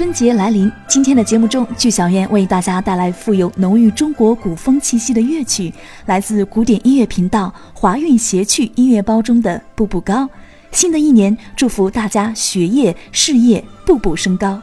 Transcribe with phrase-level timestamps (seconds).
[0.00, 5.70] 春节来临，今天的节目中，剧小燕为大家带来富有浓郁中国古风气息的乐曲，
[6.06, 10.24] 来自古典音乐频道华韵谐趣音乐包中的《步步高》。
[10.72, 14.58] 新的一年，祝福大家学业事业步步升高。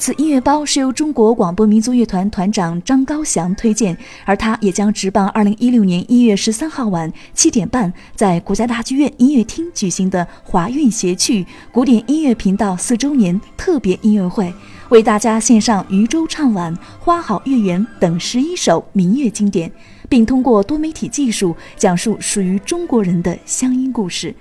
[0.00, 3.94] 此音乐包是由中国广播民族乐团团长张高翔推荐，
[4.24, 14.50] 而他也将直棒二零一六年一月十三号晚七点半在国家大剧院音乐厅举行的华韵谐趣古典音乐频道四周年特别音乐会，
[14.88, 19.70] 为大家献上渔舟唱晚、花好月圆等十一首民乐经典，
[20.08, 24.34] 并通过多媒体技术讲述属于中国人的乡音故事。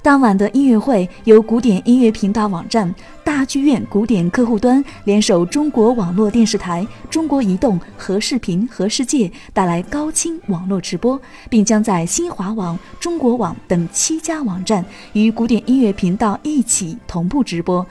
[0.00, 2.92] 当晚的音乐会由古典音乐频道网站、
[3.24, 14.84] 大剧院古典客户端联手中国网络电视台、中国移动和视频和世界带来高清网络直播，并将在新华网、中国网等七家网站
[15.14, 17.84] 与古典音乐频道一起同步直播。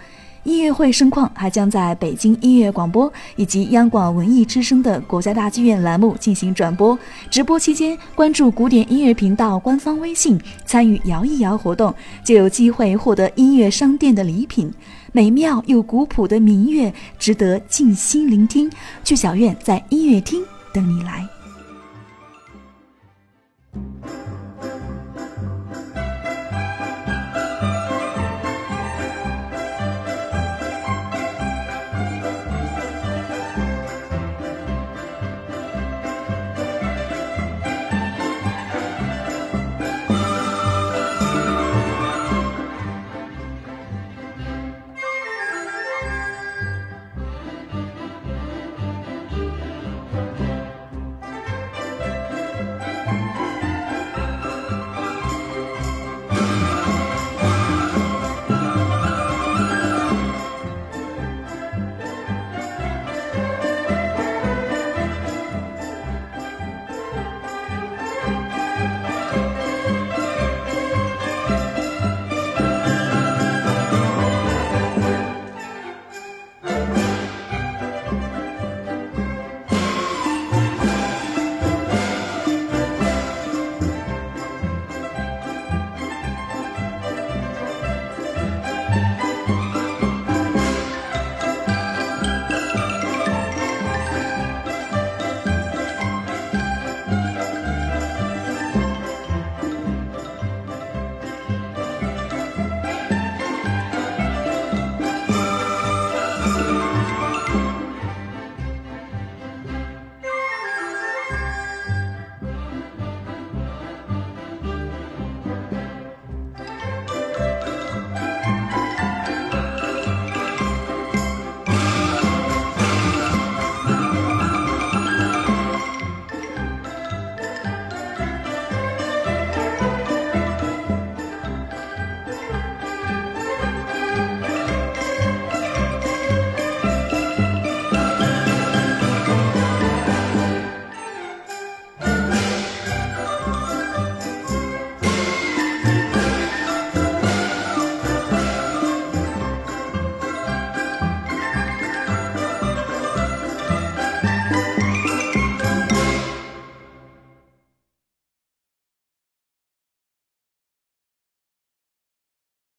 [0.47, 6.97] 音乐会盛况还将在北京音乐广播以及央广文艺之声的国家大剧院栏目进行转播。
[7.29, 14.73] 直播期间，关注古典音乐频道官方微信，参与摇一摇活动，就有机会获得音乐商店的礼品。
[15.11, 18.71] 美妙又古朴的民乐，值得静心聆听。
[19.03, 20.41] 剧小院在音乐厅
[20.73, 21.36] 等你来。